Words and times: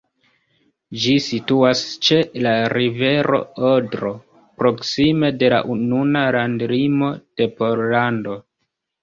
Ĝi 1.01 1.11
situas 1.25 1.83
ĉe 2.07 2.17
la 2.45 2.53
rivero 2.73 3.41
Odro, 3.73 4.15
proksime 4.63 5.31
de 5.43 5.53
la 5.57 5.61
nuna 5.83 6.25
landlimo 6.39 7.13
de 7.21 7.51
Pollando. 7.63 8.37